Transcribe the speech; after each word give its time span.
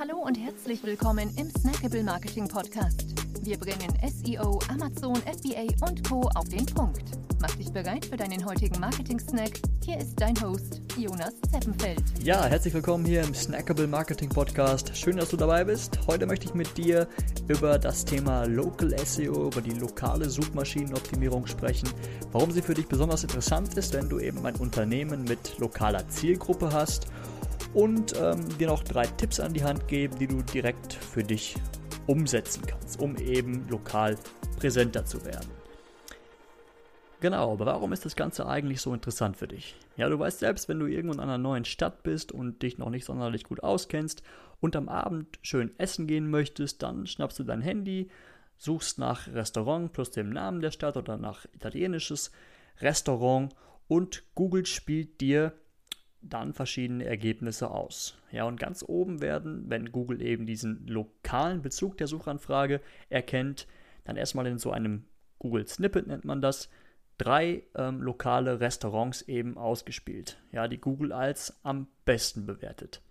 Hallo 0.00 0.16
und 0.16 0.34
herzlich 0.38 0.82
willkommen 0.82 1.30
im 1.36 1.50
Snackable 1.50 2.02
Marketing 2.02 2.48
Podcast. 2.48 3.04
Wir 3.42 3.58
bringen 3.58 3.92
SEO, 4.02 4.58
Amazon, 4.70 5.16
FBA 5.16 5.66
und 5.86 6.08
Co. 6.08 6.22
auf 6.36 6.48
den 6.48 6.64
Punkt. 6.64 7.02
Mach 7.38 7.54
dich 7.56 7.70
bereit 7.70 8.06
für 8.06 8.16
deinen 8.16 8.42
heutigen 8.46 8.80
Marketing-Snack. 8.80 9.60
Hier 9.84 9.98
ist 9.98 10.18
dein 10.18 10.40
Host, 10.40 10.80
Jonas 10.96 11.34
Zeppenfeld. 11.52 12.02
Ja, 12.22 12.46
herzlich 12.46 12.72
willkommen 12.72 13.04
hier 13.04 13.22
im 13.22 13.34
Snackable 13.34 13.86
Marketing 13.86 14.30
Podcast. 14.30 14.96
Schön, 14.96 15.18
dass 15.18 15.28
du 15.28 15.36
dabei 15.36 15.64
bist. 15.64 15.98
Heute 16.06 16.24
möchte 16.24 16.46
ich 16.46 16.54
mit 16.54 16.78
dir 16.78 17.06
über 17.48 17.78
das 17.78 18.06
Thema 18.06 18.44
Local 18.44 18.96
SEO, 19.04 19.48
über 19.48 19.60
die 19.60 19.78
lokale 19.78 20.30
Suchmaschinenoptimierung 20.30 21.46
sprechen. 21.46 21.90
Warum 22.32 22.52
sie 22.52 22.62
für 22.62 22.72
dich 22.72 22.86
besonders 22.86 23.22
interessant 23.22 23.76
ist, 23.76 23.92
wenn 23.92 24.08
du 24.08 24.18
eben 24.18 24.46
ein 24.46 24.56
Unternehmen 24.56 25.24
mit 25.24 25.58
lokaler 25.58 26.08
Zielgruppe 26.08 26.72
hast 26.72 27.06
und 27.74 28.14
ähm, 28.20 28.40
dir 28.58 28.66
noch 28.66 28.82
drei 28.82 29.06
Tipps 29.06 29.40
an 29.40 29.52
die 29.52 29.64
Hand 29.64 29.88
geben, 29.88 30.18
die 30.18 30.26
du 30.26 30.42
direkt 30.42 30.92
für 30.92 31.22
dich 31.22 31.56
umsetzen 32.06 32.64
kannst, 32.66 33.00
um 33.00 33.16
eben 33.16 33.68
lokal 33.68 34.16
präsenter 34.58 35.04
zu 35.04 35.24
werden. 35.24 35.48
Genau, 37.20 37.52
aber 37.52 37.66
warum 37.66 37.92
ist 37.92 38.06
das 38.06 38.16
Ganze 38.16 38.46
eigentlich 38.46 38.80
so 38.80 38.94
interessant 38.94 39.36
für 39.36 39.46
dich? 39.46 39.76
Ja, 39.96 40.08
du 40.08 40.18
weißt 40.18 40.38
selbst, 40.38 40.68
wenn 40.68 40.78
du 40.78 40.86
irgendwo 40.86 41.14
in 41.14 41.20
einer 41.20 41.36
neuen 41.36 41.66
Stadt 41.66 42.02
bist 42.02 42.32
und 42.32 42.62
dich 42.62 42.78
noch 42.78 42.88
nicht 42.88 43.04
sonderlich 43.04 43.44
gut 43.44 43.62
auskennst 43.62 44.22
und 44.60 44.74
am 44.74 44.88
Abend 44.88 45.38
schön 45.42 45.78
essen 45.78 46.06
gehen 46.06 46.30
möchtest, 46.30 46.82
dann 46.82 47.06
schnappst 47.06 47.38
du 47.38 47.44
dein 47.44 47.60
Handy, 47.60 48.10
suchst 48.56 48.98
nach 48.98 49.28
Restaurant 49.28 49.92
plus 49.92 50.10
dem 50.10 50.30
Namen 50.30 50.62
der 50.62 50.70
Stadt 50.70 50.96
oder 50.96 51.18
nach 51.18 51.44
italienisches 51.52 52.30
Restaurant 52.80 53.54
und 53.86 54.24
Google 54.34 54.64
spielt 54.64 55.20
dir 55.20 55.52
dann 56.22 56.52
verschiedene 56.52 57.04
Ergebnisse 57.04 57.70
aus. 57.70 58.18
Ja, 58.30 58.44
und 58.44 58.60
ganz 58.60 58.84
oben 58.86 59.20
werden, 59.20 59.64
wenn 59.68 59.92
Google 59.92 60.20
eben 60.22 60.46
diesen 60.46 60.86
lokalen 60.86 61.62
Bezug 61.62 61.96
der 61.98 62.06
Suchanfrage 62.06 62.80
erkennt, 63.08 63.66
dann 64.04 64.16
erstmal 64.16 64.46
in 64.46 64.58
so 64.58 64.70
einem 64.70 65.04
Google 65.38 65.66
Snippet 65.66 66.06
nennt 66.06 66.24
man 66.24 66.42
das, 66.42 66.68
drei 67.16 67.64
ähm, 67.74 68.02
lokale 68.02 68.60
Restaurants 68.60 69.22
eben 69.22 69.58
ausgespielt, 69.58 70.38
ja, 70.52 70.68
die 70.68 70.80
Google 70.80 71.12
als 71.12 71.58
am 71.62 71.86
besten 72.04 72.46
bewertet. 72.46 73.02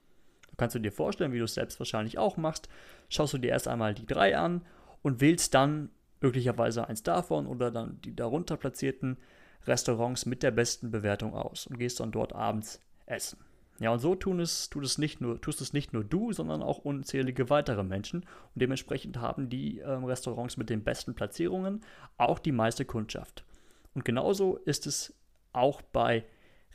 Du 0.50 0.56
kannst 0.58 0.76
du 0.76 0.80
dir 0.80 0.92
vorstellen, 0.92 1.32
wie 1.32 1.38
du 1.38 1.44
es 1.44 1.54
selbst 1.54 1.80
wahrscheinlich 1.80 2.18
auch 2.18 2.38
machst, 2.38 2.70
schaust 3.10 3.34
du 3.34 3.38
dir 3.38 3.52
erst 3.52 3.68
einmal 3.68 3.94
die 3.94 4.06
drei 4.06 4.38
an 4.38 4.62
und 5.02 5.22
wählst 5.22 5.54
dann 5.54 5.90
möglicherweise 6.22 6.88
eins 6.88 7.04
davon 7.04 7.48
oder 7.48 7.72
dann 7.72 8.02
die 8.02 8.16
darunter 8.16 8.58
platzierten 8.58 9.18
Restaurants 9.66 10.26
mit 10.26 10.44
der 10.44 10.52
besten 10.52 10.92
Bewertung 10.92 11.34
aus 11.34 11.68
und 11.68 11.78
gehst 11.78 12.00
dann 12.00 12.12
dort 12.12 12.34
abends 12.34 12.82
essen. 13.10 13.40
Ja, 13.80 13.92
und 13.92 14.00
so 14.00 14.14
tun 14.14 14.42
es, 14.42 14.70
tut 14.70 14.84
es 14.84 14.98
nicht 14.98 15.22
nur, 15.22 15.40
tust 15.40 15.62
es 15.62 15.72
nicht 15.72 15.94
nur 15.94 16.04
du, 16.04 16.34
sondern 16.34 16.62
auch 16.62 16.80
unzählige 16.80 17.50
weitere 17.50 17.84
Menschen. 17.84 18.22
Und 18.22 18.62
dementsprechend 18.62 19.18
haben 19.18 19.50
die 19.50 19.80
äh, 19.80 19.90
Restaurants 19.90 20.58
mit 20.58 20.70
den 20.70 20.84
besten 20.84 21.16
Platzierungen 21.16 21.82
auch 22.18 22.40
die 22.40 22.52
meiste 22.52 22.84
Kundschaft. 22.84 23.46
Und 23.94 24.04
genauso 24.04 24.58
ist 24.58 24.86
es 24.86 25.16
auch 25.54 25.82
bei 25.82 26.26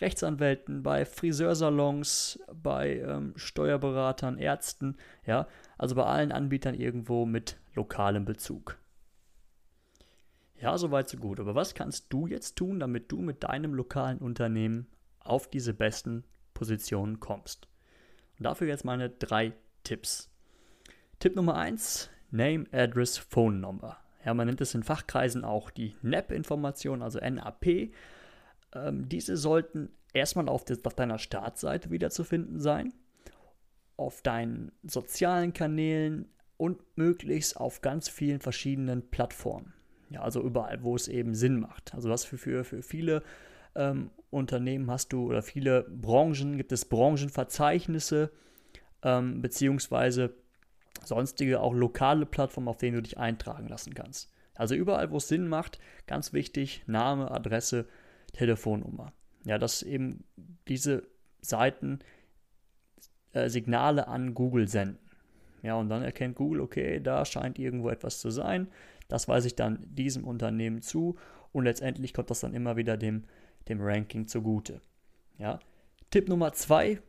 Rechtsanwälten, 0.00 0.82
bei 0.82 1.05
Friseursalons, 1.05 2.40
bei 2.52 2.98
ähm, 3.00 3.34
Steuerberatern, 3.36 4.38
Ärzten, 4.38 4.96
ja, 5.27 5.46
also 5.78 5.94
bei 5.94 6.05
allen 6.05 6.32
Anbietern 6.32 6.74
irgendwo 6.74 7.27
mit 7.27 7.58
lokalem 7.74 8.24
Bezug. 8.24 8.78
Ja, 10.56 10.78
soweit 10.78 11.08
so 11.08 11.18
gut. 11.18 11.38
Aber 11.38 11.55
was 11.55 11.74
kannst 11.74 12.12
du 12.12 12.27
jetzt 12.27 12.56
tun, 12.56 12.80
damit 12.80 13.12
du 13.12 13.20
mit 13.20 13.44
deinem 13.44 13.74
lokalen 13.74 14.18
Unternehmen 14.18 14.86
auf 15.25 15.48
diese 15.48 15.75
besten 15.75 16.25
Positionen 16.53 17.20
kommst. 17.20 17.69
Und 18.39 18.44
dafür 18.44 18.69
jetzt 18.69 18.84
meine 18.84 19.11
drei 19.11 19.53
Tipps. 19.83 20.30
Tipp 21.19 21.36
Nummer 21.36 21.56
eins: 21.56 22.11
Name, 22.30 22.67
Address, 22.72 23.19
Phone 23.19 23.61
Number. 23.61 23.97
Ja, 24.25 24.33
man 24.34 24.47
nennt 24.47 24.61
es 24.61 24.75
in 24.75 24.83
Fachkreisen 24.83 25.45
auch 25.45 25.70
die 25.70 25.95
NAP-Information, 26.02 27.02
also 27.02 27.18
NAP. 27.18 27.92
Ähm, 28.74 29.08
diese 29.08 29.36
sollten 29.36 29.90
erstmal 30.14 30.48
auf, 30.48 30.64
des, 30.64 30.85
auf 30.85 30.95
deiner 30.95 31.18
Startseite 31.18 31.91
wiederzufinden 31.91 32.61
sein, 32.61 32.95
auf 33.96 34.23
deinen 34.23 34.73
sozialen 34.83 35.52
Kanälen 35.52 36.29
und 36.56 36.80
möglichst 36.96 37.56
auf 37.56 37.83
ganz 37.83 38.08
vielen 38.08 38.41
verschiedenen 38.41 39.11
Plattformen. 39.11 39.74
Ja, 40.08 40.23
also 40.23 40.41
überall, 40.41 40.83
wo 40.83 40.96
es 40.96 41.08
eben 41.08 41.35
Sinn 41.35 41.61
macht. 41.61 41.95
Also 41.95 42.08
was 42.08 42.24
für, 42.24 42.39
für, 42.39 42.64
für 42.64 42.83
viele 42.83 43.23
ähm, 43.74 44.11
Unternehmen 44.30 44.90
hast 44.90 45.12
du 45.12 45.27
oder 45.27 45.42
viele 45.42 45.83
Branchen, 45.83 46.57
gibt 46.57 46.73
es 46.73 46.85
Branchenverzeichnisse 46.85 48.30
ähm, 49.02 49.42
beziehungsweise 49.42 50.35
sonstige 51.05 51.61
auch 51.61 51.74
lokale 51.74 52.27
Plattformen, 52.27 52.68
auf 52.68 52.79
denen 52.79 52.96
du 52.96 53.02
dich 53.02 53.18
eintragen 53.18 53.68
lassen 53.68 53.95
kannst. 53.95 54.33
Also 54.55 54.74
überall, 54.74 55.11
wo 55.11 55.18
es 55.18 55.29
Sinn 55.29 55.48
macht, 55.48 55.79
ganz 56.07 56.33
wichtig, 56.33 56.83
Name, 56.86 57.30
Adresse, 57.30 57.86
Telefonnummer. 58.33 59.12
Ja, 59.45 59.58
dass 59.58 59.83
eben 59.83 60.24
diese 60.68 61.06
Seiten 61.41 61.98
äh, 63.33 63.48
Signale 63.48 64.08
an 64.08 64.35
Google 64.35 64.68
senden. 64.68 64.98
Ja, 65.62 65.74
und 65.77 65.89
dann 65.89 66.02
erkennt 66.02 66.36
Google, 66.36 66.61
okay, 66.61 67.01
da 67.01 67.24
scheint 67.24 67.58
irgendwo 67.58 67.89
etwas 67.89 68.20
zu 68.20 68.30
sein. 68.30 68.68
Das 69.08 69.29
weise 69.29 69.48
ich 69.48 69.56
dann 69.56 69.85
diesem 69.89 70.24
Unternehmen 70.24 70.83
zu 70.83 71.17
und 71.52 71.64
letztendlich 71.64 72.14
kommt 72.14 72.30
das 72.30 72.41
dann 72.41 72.55
immer 72.55 72.77
wieder 72.77 72.96
dem 72.96 73.24
dem 73.69 73.80
Ranking 73.80 74.27
zugute. 74.27 74.80
Ja. 75.39 75.58
Tipp 76.11 76.29
Nummer 76.29 76.52
zwei, 76.52 77.01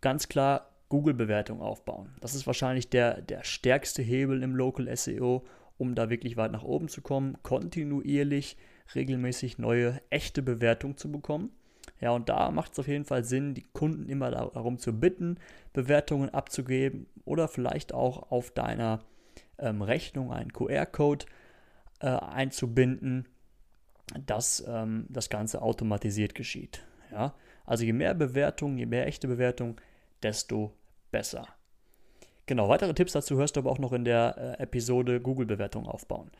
ganz 0.00 0.28
klar 0.28 0.70
Google-Bewertung 0.88 1.60
aufbauen. 1.60 2.14
Das 2.20 2.34
ist 2.34 2.46
wahrscheinlich 2.46 2.88
der, 2.88 3.20
der 3.20 3.44
stärkste 3.44 4.02
Hebel 4.02 4.42
im 4.42 4.54
Local 4.54 4.94
SEO, 4.96 5.44
um 5.76 5.94
da 5.94 6.10
wirklich 6.10 6.36
weit 6.36 6.52
nach 6.52 6.62
oben 6.62 6.88
zu 6.88 7.02
kommen, 7.02 7.36
kontinuierlich, 7.42 8.56
regelmäßig 8.94 9.58
neue, 9.58 10.00
echte 10.10 10.42
Bewertungen 10.42 10.96
zu 10.96 11.12
bekommen. 11.12 11.50
Ja, 12.00 12.10
und 12.12 12.28
da 12.28 12.50
macht 12.50 12.72
es 12.72 12.78
auf 12.78 12.88
jeden 12.88 13.04
Fall 13.04 13.24
Sinn, 13.24 13.54
die 13.54 13.66
Kunden 13.72 14.08
immer 14.08 14.30
darum 14.30 14.78
zu 14.78 14.98
bitten, 14.98 15.38
Bewertungen 15.72 16.30
abzugeben 16.30 17.06
oder 17.24 17.48
vielleicht 17.48 17.92
auch 17.92 18.30
auf 18.30 18.50
deiner 18.50 19.00
ähm, 19.58 19.82
Rechnung 19.82 20.32
einen 20.32 20.52
QR-Code 20.52 21.26
äh, 22.00 22.06
einzubinden, 22.06 23.26
dass 24.26 24.64
ähm, 24.66 25.06
das 25.08 25.30
Ganze 25.30 25.62
automatisiert 25.62 26.34
geschieht. 26.34 26.84
Ja? 27.10 27.34
Also 27.64 27.84
je 27.84 27.92
mehr 27.92 28.14
Bewertungen, 28.14 28.78
je 28.78 28.86
mehr 28.86 29.06
echte 29.06 29.28
Bewertungen, 29.28 29.76
desto 30.22 30.72
besser. 31.10 31.46
Genau, 32.46 32.68
weitere 32.68 32.94
Tipps 32.94 33.12
dazu 33.12 33.36
hörst 33.36 33.56
du 33.56 33.60
aber 33.60 33.70
auch 33.70 33.78
noch 33.78 33.92
in 33.92 34.04
der 34.04 34.56
äh, 34.58 34.62
Episode 34.62 35.20
Google-Bewertung 35.20 35.86
aufbauen. 35.86 36.30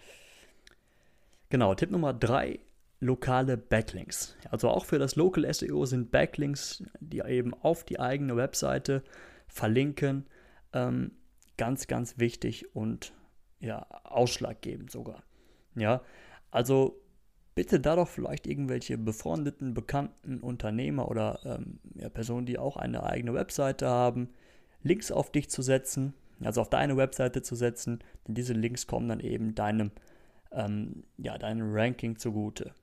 Genau, 1.51 1.75
Tipp 1.75 1.91
Nummer 1.91 2.15
3, 2.15 2.59
lokale 3.01 3.57
Backlinks. 3.57 4.37
Also 4.51 4.71
auch 4.71 4.87
für 4.87 4.99
das 4.99 5.17
Local 5.17 5.53
SEO 5.53 5.85
sind 5.85 6.11
Backlinks, 6.11 6.83
die 7.01 7.21
eben 7.21 7.55
auf 7.55 7.85
die 7.85 8.01
eigene 8.01 8.37
Webseite 8.37 9.03
verlinken, 9.49 10.27
ähm, 10.73 11.13
ganz, 11.59 11.87
ganz 11.87 12.19
wichtig 12.19 12.75
und 12.75 13.13
ja, 13.61 13.87
ausschlaggebend 14.05 14.91
sogar. 14.91 15.23
Ja, 15.75 16.03
also 16.51 17.01
bitte 17.59 17.81
da 17.81 17.97
doch 17.97 18.07
vielleicht 18.07 18.47
irgendwelche 18.47 18.97
befreundeten, 18.97 19.75
bekannten 19.75 20.39
Unternehmer 20.39 21.09
oder 21.09 21.41
ähm, 21.45 21.81
ja, 21.97 22.09
Personen, 22.09 22.47
die 22.47 22.57
auch 22.57 22.77
eine 22.77 23.03
eigene 23.03 23.35
Webseite 23.35 23.89
haben, 23.89 24.29
Links 24.85 25.11
auf 25.11 25.33
dich 25.33 25.51
zu 25.51 25.61
setzen, 25.63 26.15
also 26.41 26.61
auf 26.61 26.71
deine 26.71 26.97
Webseite 26.97 27.43
zu 27.43 27.57
setzen, 27.57 27.99
denn 28.25 28.37
diese 28.37 28.53
Links 28.53 28.87
kommen 28.87 29.09
dann 29.09 29.19
eben 29.19 29.57
deinem, 29.57 29.91
ähm, 30.53 31.03
ja, 31.17 31.37
deinem 31.37 31.75
Ranking 31.75 32.17
zugute. 32.17 32.75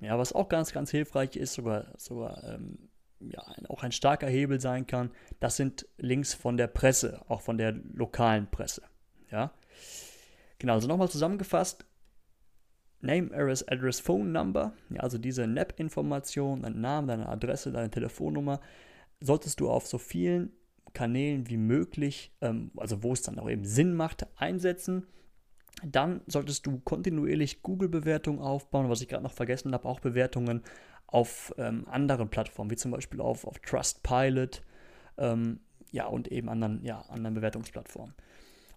Ja, 0.00 0.18
was 0.18 0.32
auch 0.32 0.48
ganz, 0.48 0.72
ganz 0.72 0.90
hilfreich 0.90 1.36
ist, 1.36 1.52
sogar, 1.52 1.92
sogar 1.98 2.42
ähm, 2.54 2.78
ja, 3.20 3.44
auch 3.68 3.82
ein 3.82 3.92
starker 3.92 4.28
Hebel 4.28 4.62
sein 4.62 4.86
kann, 4.86 5.10
das 5.40 5.58
sind 5.58 5.86
Links 5.98 6.32
von 6.32 6.56
der 6.56 6.68
Presse, 6.68 7.20
auch 7.28 7.42
von 7.42 7.58
der 7.58 7.72
lokalen 7.92 8.50
Presse. 8.50 8.80
Ja, 9.30 9.52
genau, 10.58 10.72
also 10.72 10.88
nochmal 10.88 11.10
zusammengefasst, 11.10 11.84
Name, 13.02 13.32
Address, 13.32 13.66
Address, 13.68 14.00
Phone 14.00 14.32
Number, 14.32 14.72
ja, 14.90 15.00
also 15.00 15.18
diese 15.18 15.46
NAP-Information, 15.46 16.62
dein 16.62 16.80
Name, 16.80 17.08
deine 17.08 17.28
Adresse, 17.28 17.72
deine 17.72 17.90
Telefonnummer, 17.90 18.60
solltest 19.20 19.60
du 19.60 19.68
auf 19.68 19.86
so 19.86 19.98
vielen 19.98 20.52
Kanälen 20.94 21.48
wie 21.48 21.56
möglich, 21.56 22.32
ähm, 22.40 22.70
also 22.76 23.02
wo 23.02 23.12
es 23.12 23.22
dann 23.22 23.38
auch 23.38 23.50
eben 23.50 23.64
Sinn 23.64 23.94
macht, 23.94 24.26
einsetzen. 24.36 25.06
Dann 25.84 26.20
solltest 26.26 26.66
du 26.66 26.80
kontinuierlich 26.80 27.62
Google-Bewertungen 27.62 28.40
aufbauen, 28.40 28.88
was 28.88 29.00
ich 29.00 29.08
gerade 29.08 29.24
noch 29.24 29.32
vergessen 29.32 29.72
habe, 29.72 29.88
auch 29.88 30.00
Bewertungen 30.00 30.62
auf 31.06 31.54
ähm, 31.58 31.86
anderen 31.88 32.28
Plattformen, 32.28 32.70
wie 32.70 32.76
zum 32.76 32.90
Beispiel 32.90 33.20
auf, 33.20 33.46
auf 33.46 33.58
Trustpilot 33.58 34.62
ähm, 35.18 35.60
ja, 35.90 36.06
und 36.06 36.28
eben 36.28 36.48
anderen, 36.48 36.84
ja, 36.84 37.00
anderen 37.08 37.34
Bewertungsplattformen. 37.34 38.14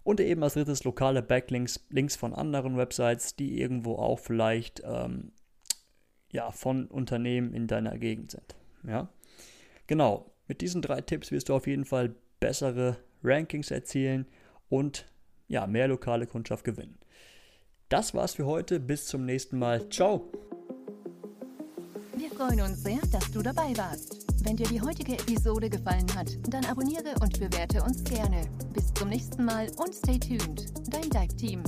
Und 0.06 0.20
eben 0.20 0.40
als 0.44 0.54
drittes 0.54 0.84
lokale 0.84 1.20
Backlinks, 1.20 1.84
Links 1.90 2.14
von 2.14 2.32
anderen 2.32 2.76
Websites, 2.76 3.34
die 3.34 3.60
irgendwo 3.60 3.96
auch 3.96 4.20
vielleicht 4.20 4.80
ähm, 4.84 5.32
ja, 6.30 6.52
von 6.52 6.86
Unternehmen 6.86 7.52
in 7.52 7.66
deiner 7.66 7.98
Gegend 7.98 8.30
sind. 8.30 8.54
Ja? 8.84 9.08
Genau, 9.88 10.30
mit 10.46 10.60
diesen 10.60 10.80
drei 10.80 11.00
Tipps 11.00 11.32
wirst 11.32 11.48
du 11.48 11.56
auf 11.56 11.66
jeden 11.66 11.84
Fall 11.84 12.14
bessere 12.38 12.98
Rankings 13.24 13.72
erzielen 13.72 14.26
und 14.68 15.06
ja, 15.48 15.66
mehr 15.66 15.88
lokale 15.88 16.28
Kundschaft 16.28 16.62
gewinnen. 16.62 16.96
Das 17.88 18.14
war's 18.14 18.34
für 18.34 18.46
heute. 18.46 18.78
Bis 18.78 19.06
zum 19.06 19.24
nächsten 19.24 19.58
Mal. 19.58 19.88
Ciao. 19.88 20.30
Wir 22.16 22.30
freuen 22.30 22.60
uns 22.60 22.80
sehr, 22.80 23.00
dass 23.10 23.28
du 23.32 23.42
dabei 23.42 23.76
warst. 23.76 24.25
Wenn 24.46 24.56
dir 24.56 24.68
die 24.68 24.80
heutige 24.80 25.14
Episode 25.14 25.68
gefallen 25.68 26.06
hat, 26.14 26.28
dann 26.48 26.64
abonniere 26.66 27.16
und 27.20 27.40
bewerte 27.40 27.82
uns 27.82 28.04
gerne. 28.04 28.42
Bis 28.72 28.94
zum 28.94 29.08
nächsten 29.08 29.44
Mal 29.44 29.66
und 29.76 29.92
stay 29.92 30.20
tuned. 30.20 30.66
Dein 30.88 31.10
Dive 31.10 31.36
Team. 31.36 31.64